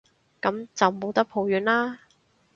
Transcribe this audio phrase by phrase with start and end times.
[0.41, 1.99] 噉就冇得抱怨喇